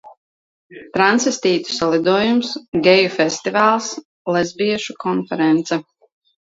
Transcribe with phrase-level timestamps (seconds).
[0.95, 2.55] Transvestītu salidojums,
[2.89, 3.95] geju festivāls,
[4.39, 5.85] lesbiešu konference.